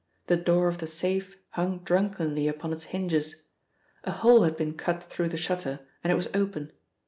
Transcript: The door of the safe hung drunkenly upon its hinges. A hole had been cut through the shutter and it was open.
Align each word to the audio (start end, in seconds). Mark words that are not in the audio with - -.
The 0.25 0.35
door 0.35 0.67
of 0.67 0.79
the 0.79 0.87
safe 0.87 1.37
hung 1.49 1.83
drunkenly 1.83 2.47
upon 2.47 2.73
its 2.73 2.85
hinges. 2.85 3.49
A 4.03 4.09
hole 4.09 4.41
had 4.41 4.57
been 4.57 4.73
cut 4.73 5.03
through 5.03 5.29
the 5.29 5.37
shutter 5.37 5.81
and 6.03 6.11
it 6.11 6.15
was 6.15 6.27
open. 6.33 6.71